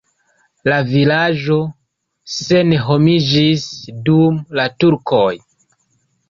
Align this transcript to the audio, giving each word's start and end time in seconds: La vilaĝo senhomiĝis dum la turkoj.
La 0.71 0.77
vilaĝo 0.85 1.57
senhomiĝis 2.37 3.67
dum 4.09 4.41
la 4.61 4.67
turkoj. 4.85 5.31